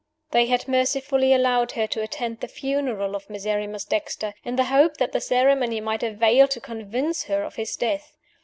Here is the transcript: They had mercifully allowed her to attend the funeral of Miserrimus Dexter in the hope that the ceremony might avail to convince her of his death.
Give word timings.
They 0.31 0.47
had 0.47 0.67
mercifully 0.67 1.31
allowed 1.31 1.73
her 1.73 1.85
to 1.85 2.01
attend 2.01 2.39
the 2.39 2.47
funeral 2.47 3.15
of 3.15 3.29
Miserrimus 3.29 3.85
Dexter 3.85 4.33
in 4.43 4.55
the 4.55 4.63
hope 4.63 4.97
that 4.97 5.11
the 5.11 5.21
ceremony 5.21 5.79
might 5.79 6.01
avail 6.01 6.47
to 6.47 6.59
convince 6.59 7.25
her 7.25 7.43
of 7.43 7.53
his 7.53 7.75
death. 7.75 8.17